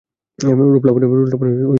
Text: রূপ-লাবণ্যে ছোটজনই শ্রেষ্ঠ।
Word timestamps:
রূপ-লাবণ্যে 0.73 1.07
ছোটজনই 1.07 1.51
শ্রেষ্ঠ। 1.51 1.69